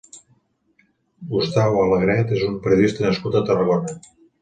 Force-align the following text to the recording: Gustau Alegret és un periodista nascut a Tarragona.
Gustau 1.35 1.79
Alegret 1.83 2.35
és 2.41 2.49
un 2.49 2.59
periodista 2.67 3.09
nascut 3.09 3.43
a 3.43 3.47
Tarragona. 3.53 3.99